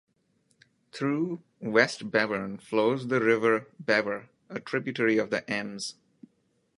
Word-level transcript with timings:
Through 0.91 1.43
Westbevern 1.61 2.57
flows 2.59 3.07
the 3.09 3.21
river 3.21 3.67
Bever, 3.79 4.29
a 4.49 4.59
tributary 4.59 5.19
of 5.19 5.29
the 5.29 5.47
Ems. 5.47 5.93